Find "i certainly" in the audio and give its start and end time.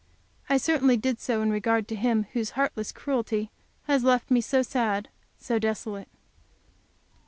0.49-0.97